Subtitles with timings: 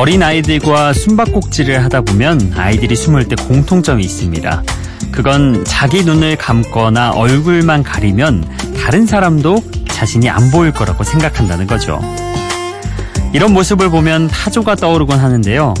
[0.00, 4.62] 어린 아이들과 숨바꼭질을 하다 보면 아이들이 숨을 때 공통점이 있습니다.
[5.12, 8.42] 그건 자기 눈을 감거나 얼굴만 가리면
[8.82, 12.00] 다른 사람도 자신이 안 보일 거라고 생각한다는 거죠.
[13.34, 15.74] 이런 모습을 보면 타조가 떠오르곤 하는데요.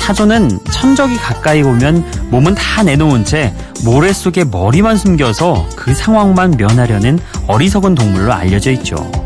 [0.00, 3.52] 타조는 천적이 가까이 오면 몸은 다 내놓은 채
[3.84, 9.25] 모래 속에 머리만 숨겨서 그 상황만 면하려는 어리석은 동물로 알려져 있죠.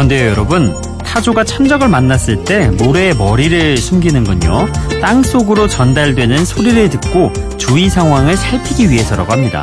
[0.00, 0.74] 그런데요, 여러분.
[1.04, 4.68] 타조가 천적을 만났을 때 모래에 머리를 숨기는건요.
[5.02, 9.62] 땅 속으로 전달되는 소리를 듣고 주위 상황을 살피기 위해서라고 합니다.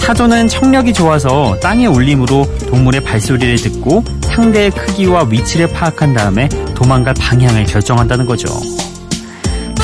[0.00, 7.64] 타조는 청력이 좋아서 땅의 울림으로 동물의 발소리를 듣고 상대의 크기와 위치를 파악한 다음에 도망갈 방향을
[7.64, 8.48] 결정한다는 거죠.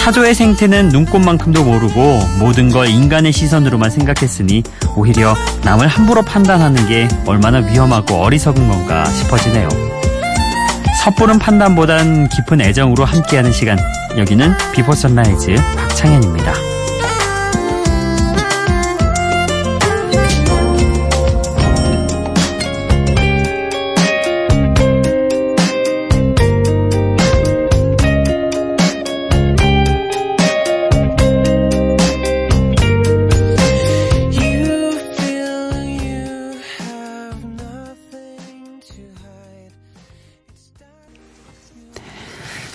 [0.05, 4.63] 타조의 생태는 눈꽃만큼도 모르고 모든 걸 인간의 시선으로만 생각했으니
[4.97, 9.67] 오히려 남을 함부로 판단하는 게 얼마나 위험하고 어리석은 건가 싶어지네요.
[11.03, 13.79] 섣부른 판단보단 깊은 애정으로 함께하는 시간.
[14.19, 16.74] 여기는 Before Sunrise 박창현입니다.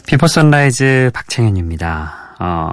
[0.10, 2.38] Before Sunrise 박창현입니다.
[2.40, 2.72] 어,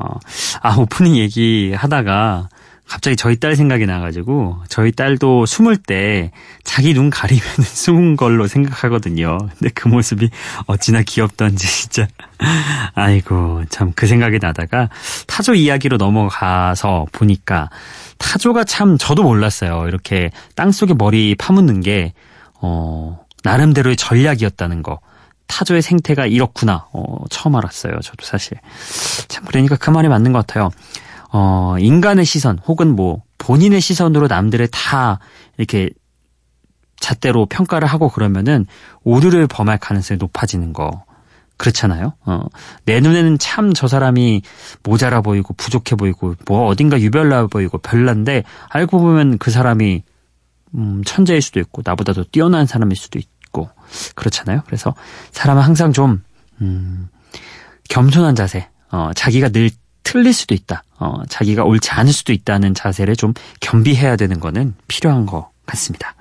[0.62, 2.48] 아, 오프닝 얘기 하다가
[2.88, 6.30] 갑자기 저희 딸 생각이 나가지고 저희 딸도 숨을 때
[6.64, 9.36] 자기 눈 가리면 숨은 걸로 생각하거든요.
[9.36, 10.30] 근데 그 모습이
[10.66, 12.08] 어찌나 귀엽던지 진짜
[12.94, 14.88] 아이고 참 그 생각이 나다가
[15.26, 17.68] 타조 이야기로 넘어가서 보니까
[18.16, 19.88] 타조가 참 저도 몰랐어요.
[19.88, 22.14] 이렇게 땅 속에 머리 파묻는 게
[22.62, 25.00] 어, 나름대로의 전략이었다는 거.
[25.46, 26.86] 타조의 생태가 이렇구나.
[26.92, 28.00] 어, 처음 알았어요.
[28.02, 28.58] 저도 사실.
[29.28, 30.70] 참, 그러니까 그 말이 맞는 것 같아요.
[31.32, 35.18] 어, 인간의 시선, 혹은 뭐, 본인의 시선으로 남들을 다
[35.58, 35.90] 이렇게
[36.98, 38.66] 잣대로 평가를 하고 그러면은
[39.04, 41.04] 오류를 범할 가능성이 높아지는 거.
[41.58, 42.12] 그렇잖아요.
[42.26, 42.42] 어,
[42.84, 44.42] 내 눈에는 참 저 사람이
[44.82, 50.02] 모자라 보이고 부족해 보이고 뭐 어딘가 유별나 보이고 별난데 알고 보면 그 사람이
[50.74, 53.30] 음, 천재일 수도 있고 나보다도 뛰어난 사람일 수도 있고
[54.14, 54.62] 그렇잖아요.
[54.66, 54.94] 그래서
[55.32, 56.22] 사람은 항상 좀
[56.60, 57.08] 음,
[57.88, 59.70] 겸손한 자세, 어, 자기가 늘
[60.02, 65.26] 틀릴 수도 있다, 어, 자기가 옳지 않을 수도 있다는 자세를 좀 겸비해야 되는 거는 필요한
[65.26, 66.14] 것 같습니다.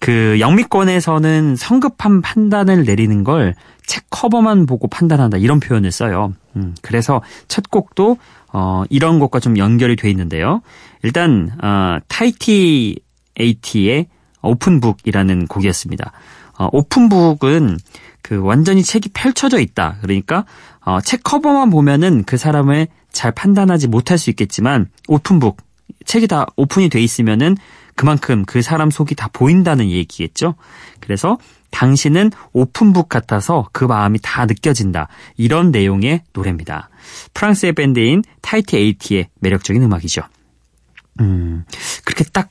[0.00, 3.54] 그 영미권에서는 성급한 판단을 내리는 걸
[3.86, 6.32] 책 커버만 보고 판단한다 이런 표현을 써요.
[6.56, 8.16] 음, 그래서 첫 곡도
[8.52, 10.62] 어, 이런 것과 좀 연결이 돼 있는데요.
[11.02, 14.06] 일단 어, Tahiti
[14.42, 16.12] 80의 Open Book이라는 곡이었습니다.
[16.62, 17.78] 어, Open Book은
[18.22, 19.96] 그 완전히 책이 펼쳐져 있다.
[20.00, 20.44] 그러니까
[20.84, 25.56] 어, 책 커버만 보면은 그 사람을 잘 판단하지 못할 수 있겠지만 open book
[26.04, 27.56] 책이 다 오픈이 돼 있으면은
[27.96, 30.54] 그만큼 그 사람 속이 다 보인다는 얘기겠죠.
[31.00, 31.36] 그래서
[31.70, 35.08] 당신은 open book 같아서 그 마음이 다 느껴진다.
[35.36, 36.90] 이런 내용의 노래입니다.
[37.34, 40.22] 프랑스의 밴드인 Tahiti 80의 매력적인 음악이죠.
[41.20, 41.64] 음,
[42.04, 42.50] 그렇게 딱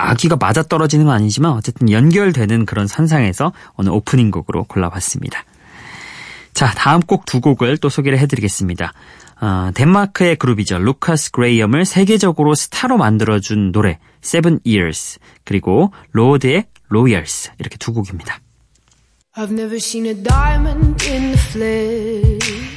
[0.00, 5.44] 아귀가 맞아 떨어지는 건 아니지만 어쨌든 연결되는 그런 선상에서 오늘 오프닝 곡으로 골라봤습니다.
[6.54, 8.92] 자, 다음 곡 두 곡을 또 소개를 해드리겠습니다.
[9.40, 10.78] 어, 덴마크의 그룹이죠.
[10.78, 18.40] 루카스 그레이엄을 세계적으로 스타로 만들어준 노래 Seven Years 그리고 로드의 Royals 이렇게 두 곡입니다.
[19.36, 22.68] I've never seen a diamond in the flesh.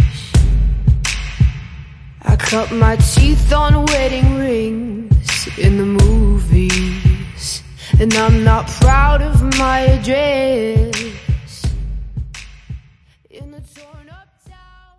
[2.23, 7.10] I cut my teeth on wedding rings in the movies.
[8.01, 10.91] And I'm not proud of my address.
[13.29, 14.97] In the torn up town.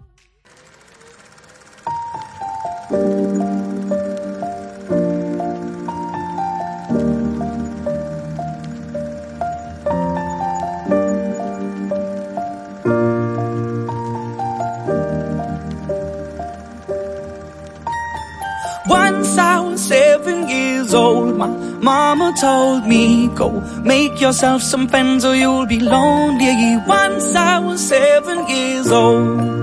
[20.94, 21.46] Old my
[21.80, 23.48] mama told me, go
[23.82, 26.76] make yourself some friends or you'll be lonely.
[26.86, 29.62] Once I was seven years old.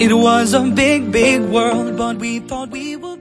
[0.00, 3.13] It was a big, big world, but we thought we were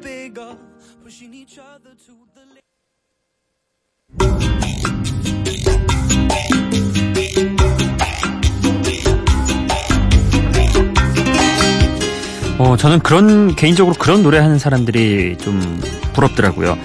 [12.64, 15.82] 어, 저는 그런, 개인적으로 그런 노래 하는 사람들이 좀
[16.14, 16.78] 부럽더라고요.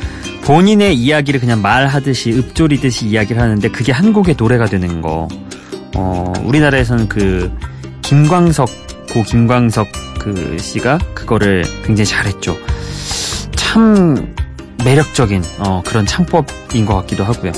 [0.43, 5.29] 본인의 이야기를 그냥 말하듯이, 읊조리듯이 이야기를 하는데 그게 한 곡의 노래가 되는 거.
[5.95, 7.57] 어, 우리나라에서는 그,
[8.03, 8.69] 김광석,
[9.13, 9.87] 고 김광석
[10.19, 12.57] 그 씨가 그거를 굉장히 잘했죠.
[13.55, 14.35] 참
[14.85, 17.53] 매력적인, 어, 그런 창법인 것 같기도 하고요.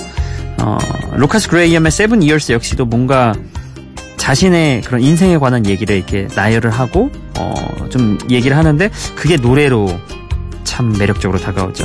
[0.63, 0.77] 어,
[1.17, 3.33] 루카스 그레이엄의 Seven Years 역시도 뭔가
[4.19, 7.11] 자신의 그런 인생에 관한 얘기를 이렇게 나열을 하고
[7.41, 9.89] 어, 좀 얘기를 하는데 그게 노래로
[10.65, 11.85] 참 매력적으로 다가오죠.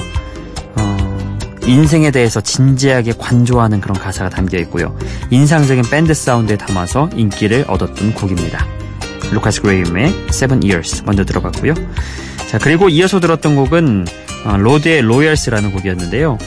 [0.75, 4.97] 어, 인생에 대해서 진지하게 관조하는 그런 가사가 담겨 있고요.
[5.31, 8.65] 인상적인 밴드 사운드에 담아서 인기를 얻었던 곡입니다.
[9.31, 11.73] 루카스 그레이엄의 Seven Years 먼저 들어봤고요.
[12.49, 14.05] 자 그리고 이어서 들었던 곡은
[14.45, 16.37] 어, 로드의 Royals라는 곡이었는데요.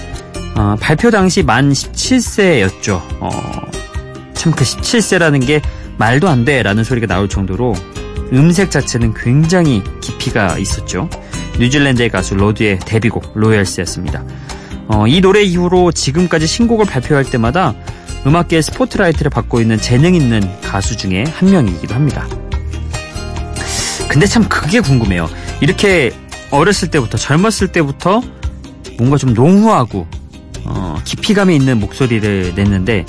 [0.56, 3.00] 어, 발표 당시 만 17세였죠.
[3.20, 3.30] 어,
[4.34, 5.60] 참그 17세라는 게
[5.96, 7.74] 말도 안 돼라는 소리가 나올 정도로
[8.32, 11.08] 음색 자체는 굉장히 깊이가 있었죠.
[11.58, 14.24] 뉴질랜드의 가수 로드의 데뷔곡 Royals였습니다.
[14.88, 17.74] 어, 이 노래 이후로 지금까지 신곡을 발표할 때마다
[18.26, 22.26] 음악계의 스포트라이트를 받고 있는 재능 있는 가수 중에 한 명이기도 합니다.
[24.08, 25.28] 근데 참 그게 궁금해요.
[25.60, 26.12] 이렇게
[26.50, 28.22] 어렸을 때부터 젊었을 때부터
[28.96, 30.06] 뭔가 좀 농후하고
[30.64, 33.04] 어, 깊이감이 있는 목소리를 냈는데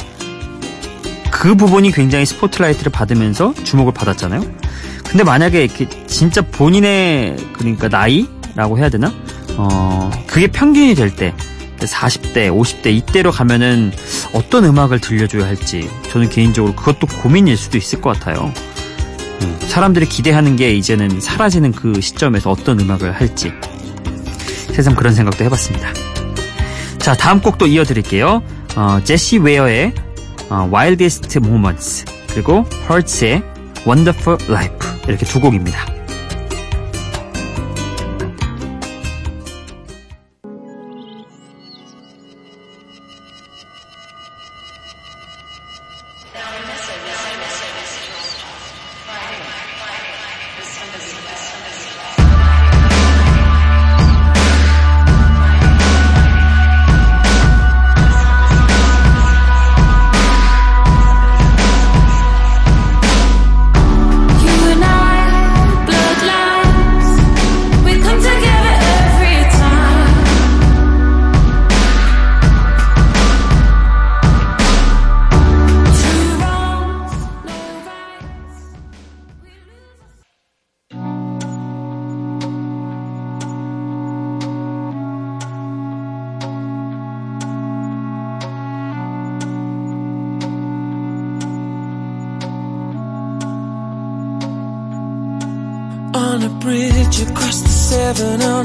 [1.31, 4.41] 그 부분이 굉장히 스포트라이트를 받으면서 주목을 받았잖아요.
[5.09, 9.11] 근데 만약에 이렇게 진짜 본인의 그러니까 나이라고 해야 되나?
[9.57, 11.33] 어, 그게 평균이 될 때
[11.79, 13.91] 40대, 50대 이때로 가면은
[14.33, 18.53] 어떤 음악을 들려줘야 할지 저는 개인적으로 그것도 고민일 수도 있을 것 같아요.
[19.41, 23.53] 음, 사람들이 기대하는 게 이제는 사라지는 그 시점에서 어떤 음악을 할지
[24.73, 25.93] 세상 그런 생각도 해봤습니다.
[26.99, 28.43] 자 다음 곡도 이어드릴게요.
[28.75, 29.93] 어, 제시 웨어의
[30.49, 33.43] 어, Wildest Moments 그리고 Hurts의
[33.85, 35.98] Wonderful Life 이렇게 두 곡입니다.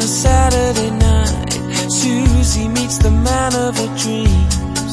[0.05, 1.53] A Saturday night,
[1.91, 4.93] Susie meets the man of her dreams.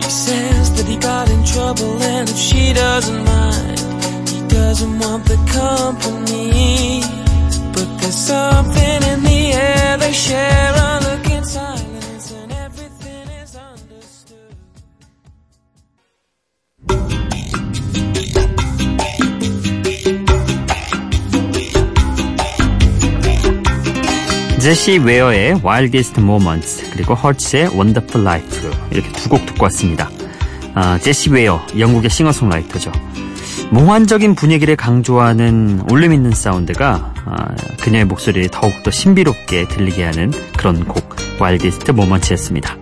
[0.00, 5.24] He says that he got in trouble and if she doesn't mind, he doesn't want
[5.24, 7.02] the company.
[7.74, 10.72] But there's something in the air they share
[24.60, 30.10] 제시 웨어의 Wildest Moments 그리고 Hurts의 Wonderful Life 이렇게 두 곡 듣고 왔습니다.
[30.74, 32.92] 아, 제시 웨어 영국의 싱어송라이터죠.
[33.70, 41.16] 몽환적인 분위기를 강조하는 울림 있는 사운드가 아, 그녀의 목소리를 더욱더 신비롭게 들리게 하는 그런 곡
[41.40, 42.76] Wildest Moments였습니다.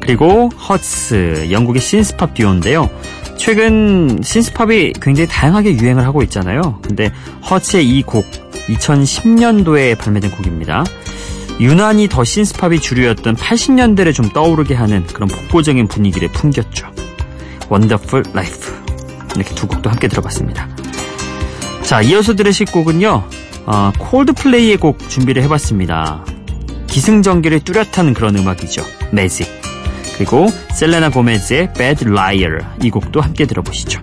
[0.00, 2.90] 그리고 허츠 영국의 신스팝 듀오인데요.
[3.36, 6.80] 최근 신스팝이 굉장히 다양하게 유행을 하고 있잖아요.
[6.82, 7.12] 근데
[7.48, 10.84] 허츠의 이곡 2010년도에 발매된 곡입니다.
[11.60, 16.90] 유난히 더 신스팝이 주류였던 80년대를 좀 떠오르게 하는 그런 복고적인 분위기를 풍겼죠.
[17.70, 18.72] Wonderful Life
[19.34, 20.68] 이렇게 두 곡도 함께 들어봤습니다.
[21.82, 23.24] 자 이어서 들으실 곡은요.
[23.66, 26.24] 어, 콜드플레이의 곡 준비를 해봤습니다.
[26.86, 28.82] 기승전결이 뚜렷한 그런 음악이죠.
[29.12, 29.46] 매직
[30.16, 34.00] 그리고 셀레나 고메즈의 Bad Liar 이 곡도 함께 들어보시죠.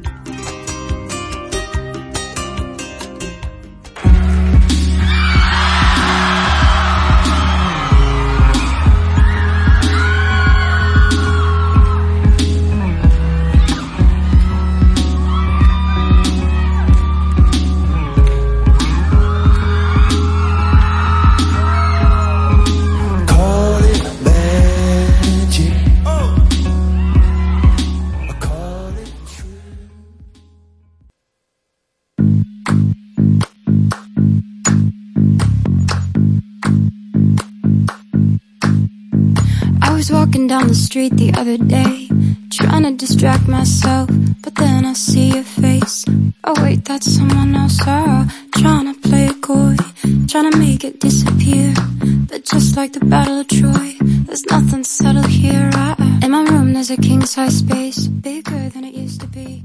[40.45, 42.07] Walking down the street the other day,
[42.51, 44.09] trying to distract myself,
[44.41, 46.05] but then I see your face.
[46.43, 47.79] Oh wait, that's someone else.
[47.85, 49.75] Oh, trying to play a coy,
[50.27, 51.73] trying to make it disappear.
[52.29, 53.95] But just like the Battle of Troy,
[54.27, 55.69] there's nothing subtle here.
[55.73, 59.63] I, in my room, there's a king size space, bigger than it used to be.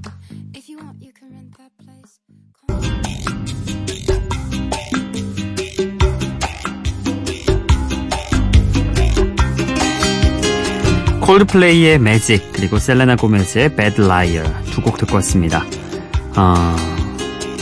[11.30, 15.64] 콜드플레이의 매직 그리고 셀레나 고메즈의 Bad Liar 두 곡 듣고 왔습니다.
[16.36, 16.74] 어,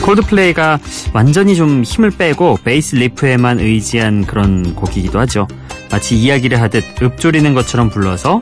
[0.01, 0.79] 콜드플레이가
[1.13, 5.47] 완전히 좀 힘을 빼고 베이스 리프에만 의지한 그런 곡이기도 하죠.
[5.91, 8.41] 마치 이야기를 하듯 읊조리는 것처럼 불러서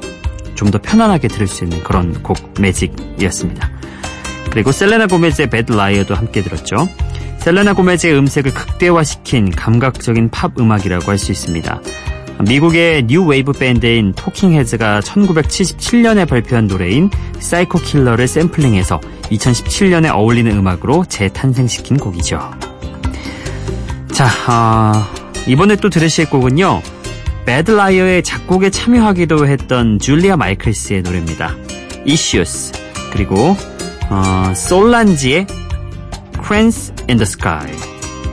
[0.55, 3.69] 좀 더 편안하게 들을 수 있는 그런 곡 매직이었습니다.
[4.51, 6.87] 그리고 셀레나 고메즈의 Bad Liar도 함께 들었죠.
[7.39, 11.81] 셀레나 고메즈의 음색을 극대화시킨 감각적인 팝 음악이라고 할 수 있습니다.
[12.45, 21.05] 미국의 뉴 웨이브 밴드인 Talking Heads가 1977년에 발표한 노래인 Psycho Killer를 샘플링해서 2017년에 어울리는 음악으로
[21.05, 22.39] 재탄생시킨 곡이죠.
[24.11, 24.91] 자, 어,
[25.47, 26.81] 이번에 또 들으실 곡은요.
[27.45, 31.55] Bad Liar의 작곡에 참여하기도 했던 줄리아 마이클스의 노래입니다.
[32.07, 32.73] Issues
[33.11, 33.55] 그리고
[34.09, 35.47] 어, 솔란지의
[36.45, 37.71] Cranes in the Sky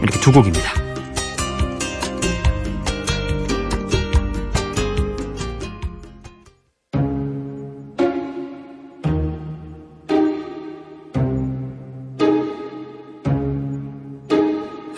[0.03, 0.84] 이렇게 두 곡입니다.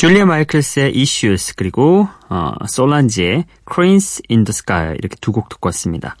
[0.00, 6.16] 줄리아 마이클스의 Issues 그리고 어, 솔란지의 Cranes in the Sky 이렇게 두 곡 듣고 왔습니다.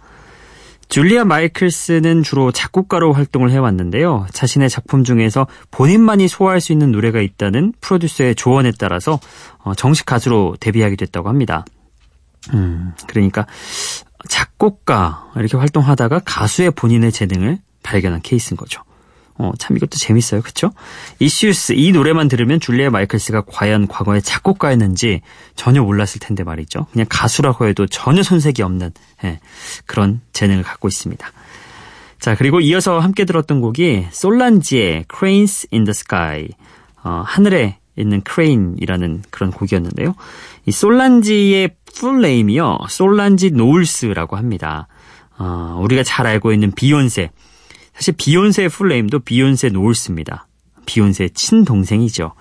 [0.90, 4.26] 줄리아 마이클스는 주로 작곡가로 활동을 해왔는데요.
[4.32, 9.18] 자신의 작품 중에서 본인만이 소화할 수 있는 노래가 있다는 프로듀서의 조언에 따라서
[9.64, 11.64] 어, 정식 가수로 데뷔하게 됐다고 합니다.
[12.52, 13.46] 음, 그러니까
[14.60, 18.82] 작곡가 이렇게 활동하다가 가수의 본인의 재능을 발견한 케이스인 거죠.
[19.36, 20.42] 어, 참 이것도 재밌어요.
[20.42, 20.70] 그쵸?
[21.18, 25.22] Issues, 이 노래만 들으면 줄리아 마이클스가 과연 과거에 작곡가였는지
[25.56, 26.86] 전혀 몰랐을 텐데 말이죠.
[26.92, 28.92] 그냥 가수라고 해도 전혀 손색이 없는
[29.24, 29.40] 예,
[29.86, 31.26] 그런 재능을 갖고 있습니다.
[32.18, 36.48] 자, 그리고 이어서 함께 들었던 곡이 솔란지의 Cranes in the Sky.
[37.02, 40.14] 어, 하늘에 있는 크레인이라는 그런 곡이었는데요.
[40.66, 42.78] 이 솔란지의 full name이요.
[42.88, 44.88] 솔란지 노울스라고 합니다.
[45.38, 47.30] 어, 우리가 잘 알고 있는 비욘세.
[47.94, 50.46] 사실 비욘세의 풀네임도 비욘세 노울스입니다.
[50.86, 52.32] 비욘세의 친동생이죠.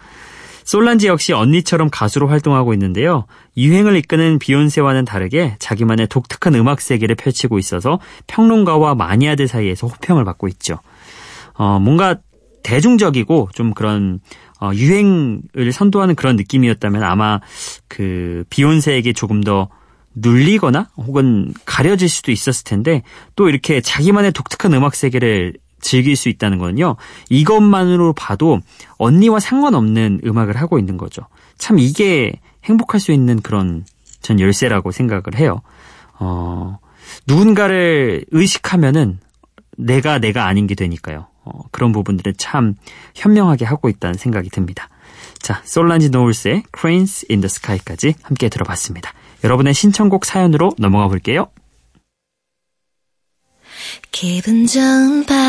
[0.65, 3.25] 솔란지 역시 언니처럼 가수로 활동하고 있는데요.
[3.57, 10.47] 유행을 이끄는 비욘세와는 다르게 자기만의 독특한 음악 세계를 펼치고 있어서 평론가와 마니아들 사이에서 호평을 받고
[10.49, 10.77] 있죠.
[11.55, 12.17] 어, 뭔가
[12.63, 14.19] 대중적이고 좀 그런
[14.61, 17.39] 어, 유행을 선도하는 그런 느낌이었다면 아마
[17.87, 19.69] 그 비욘세에게 조금 더
[20.15, 23.03] 눌리거나 혹은 가려질 수도 있었을 텐데
[23.35, 26.97] 또 이렇게 자기만의 독특한 음악 세계를 즐길 수 있다는 거는요.
[27.29, 28.59] 이것만으로 봐도
[28.97, 31.21] 언니와 상관없는 음악을 하고 있는 거죠.
[31.57, 32.33] 참 이게
[32.65, 33.85] 행복할 수 있는 그런
[34.21, 35.61] 전 열쇠라고 생각을 해요.
[36.19, 36.79] 어,
[37.27, 39.19] 누군가를 의식하면은
[39.77, 41.27] 내가 내가 아닌 게 되니까요.
[41.49, 42.75] 어, 그런 부분들을 참
[43.15, 44.89] 현명하게 하고 있다는 생각이 듭니다.
[45.39, 49.13] 자, 솔란지 노을스의 Cranes in the Sky까지 함께 들어봤습니다.
[49.43, 51.47] 여러분의 신청곡 사연으로 넘어가 볼게요.
[54.11, 55.39] 기분 좋은 바람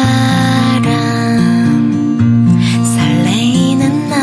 [2.84, 4.20] 설레이는 날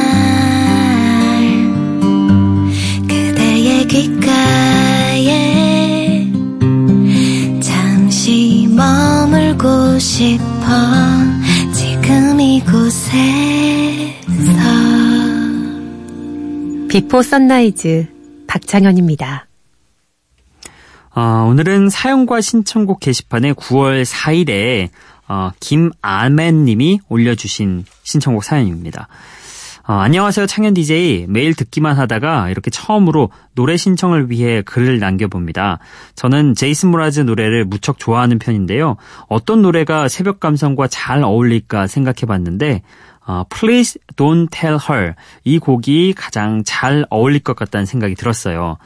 [3.08, 5.32] 그대의 귓가에
[7.62, 10.57] 잠시 머물고 싶
[16.98, 18.08] Before Sunrise
[18.48, 19.46] 박창현입니다.
[21.16, 24.90] 어, 오늘은 사연과 신청곡 게시판에 9월 4일에
[25.28, 29.10] 어, 김아맨님이 올려주신 신청곡 사연입니다.
[29.88, 35.78] 어, 안녕하세요 창현 DJ 매일 듣기만 하다가 이렇게 처음으로 노래 신청을 위해 글을 남겨봅니다.
[36.16, 38.98] 저는 Jason Mraz 노래를 무척 좋아하는 편인데요.
[39.28, 42.82] 어떤 노래가 새벽 감성과 잘 어울릴까 생각해봤는데
[43.28, 48.78] 어, Please Don't Tell Her 이 곡이 가장 잘 어울릴 것 같다는 생각이 들었어요.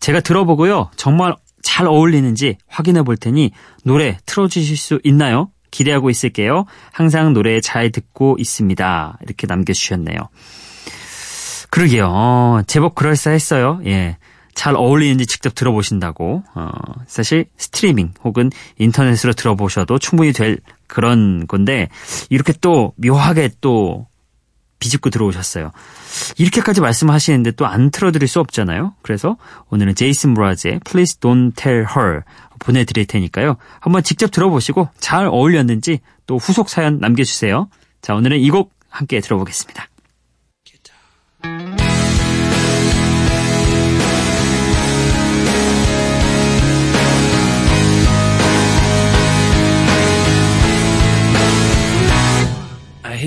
[0.00, 3.52] 제가 들어보고요 정말 잘 어울리는지 확인해 볼 테니
[3.84, 5.50] 노래 틀어주실 수 있나요?
[5.70, 6.66] 기대하고 있을게요.
[6.92, 9.18] 항상 노래 잘 듣고 있습니다.
[9.22, 10.18] 이렇게 남겨주셨네요.
[11.70, 12.06] 그러게요.
[12.08, 13.80] 어, 제법 그럴싸했어요.
[13.86, 14.16] 예.
[14.54, 16.44] 잘 어울리는지 직접 들어보신다고.
[16.54, 16.70] 어,
[17.08, 21.88] 사실 스트리밍 혹은 인터넷으로 들어보셔도 충분히 될 그런 건데
[22.30, 24.06] 이렇게 또 묘하게 또
[24.80, 25.70] 비집고 들어오셨어요.
[26.36, 28.94] 이렇게까지 말씀하시는데 또 안 틀어드릴 수 없잖아요.
[29.02, 29.36] 그래서
[29.70, 32.20] 오늘은 제이슨 브라즈의 Please Don't Tell Her
[32.58, 33.56] 보내드릴 테니까요.
[33.80, 37.68] 한번 직접 들어보시고 잘 어울렸는지 또 후속 사연 남겨주세요.
[38.02, 39.88] 자, 오늘은 이 곡 함께 들어보겠습니다.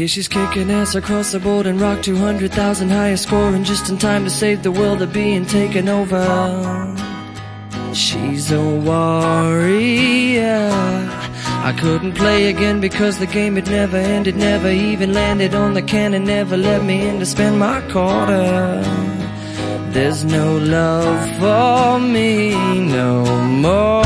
[0.07, 4.23] She's kicking ass across the board and rock 200,000 highest score and just in time
[4.23, 6.23] to save the world of being taken over.
[7.93, 10.69] She's a warrior.
[11.69, 15.81] I couldn't play again because the game had never ended, never even landed on the
[15.81, 18.81] can and never let me in to spend my quarter.
[19.91, 23.96] There's no love for me no more.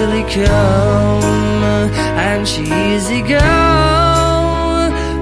[0.00, 1.22] Easily come
[2.16, 3.38] and she easy go.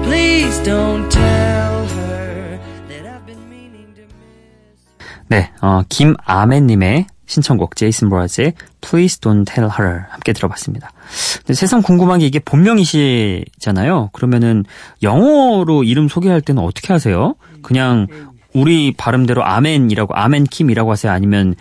[0.03, 4.79] Please don't tell her that I've been meaning to miss.
[5.27, 10.91] 네, 어, 김아맨님의 신청곡 제이슨 브라즈의 Please Don't Tell Her 함께 들어봤습니다.
[11.39, 14.09] 근데 세상 궁금한 게 이게 본명이시잖아요.
[14.13, 14.63] 그러면은
[15.03, 17.35] 영어로 이름 소개할 때는 어떻게 하세요?
[17.61, 18.07] 그냥
[18.53, 21.11] 우리 발음대로 아멘이라고 아멘 킴이라고 하세요?
[21.11, 21.55] 아니면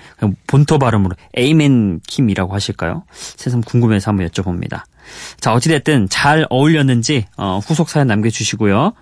[0.46, 3.04] 본토 발음으로 Amen Kim이라고 하실까요?
[3.12, 4.82] 세상 궁금해서 한번 여쭤봅니다.
[5.40, 8.92] 자 어찌됐든 잘 어울렸는지 어, 후속 사연 남겨주시고요.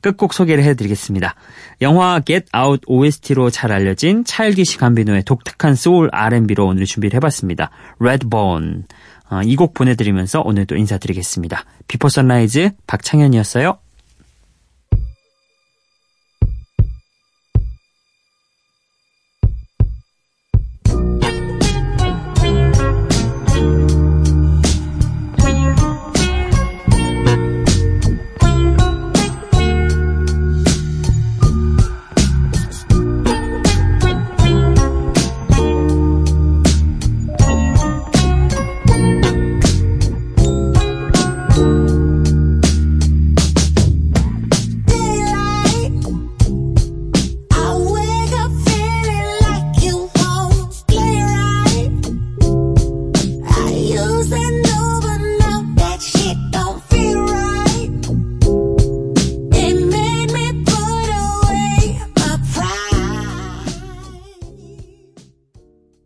[0.00, 1.34] 끝곡 소개를 해드리겠습니다.
[1.80, 7.70] 영화 Get Out OST로 잘 알려진 Childish Gambino의 독특한 소울 R&B로 오늘 준비를 해봤습니다.
[8.00, 8.82] Redbone
[9.30, 11.64] 어, 이곡 보내드리면서 오늘도 인사드리겠습니다.
[11.88, 13.78] Before Sunrise 박창현이었어요.